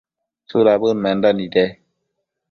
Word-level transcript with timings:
¿tsudabëd 0.47 0.93
menda 1.03 1.29
nide? 1.39 1.65